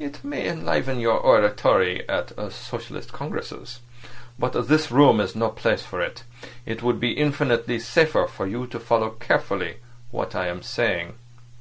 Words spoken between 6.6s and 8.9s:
It would be infinitely safer for you to